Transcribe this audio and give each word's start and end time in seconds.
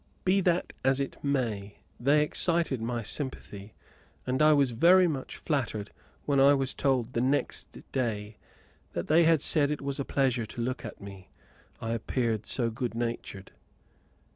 Be 0.25 0.41
that 0.41 0.73
as 0.83 0.99
it 0.99 1.23
may, 1.23 1.75
they 1.99 2.23
excited 2.23 2.81
my 2.81 3.03
sympathy, 3.03 3.75
and 4.25 4.41
I 4.41 4.51
was 4.51 4.71
very 4.71 5.07
much 5.07 5.37
flattered 5.37 5.91
when 6.25 6.39
I 6.39 6.55
was 6.55 6.73
told 6.73 7.13
the 7.13 7.21
next 7.21 7.77
day 7.91 8.37
that 8.93 9.05
they 9.05 9.37
said 9.37 9.69
it 9.69 9.79
was 9.79 9.99
a 9.99 10.03
pleasure 10.03 10.47
to 10.47 10.59
look 10.61 10.83
at 10.83 11.01
me, 11.01 11.29
I 11.79 11.91
appeared 11.91 12.47
so 12.47 12.71
good 12.71 12.95
natured. 12.95 13.51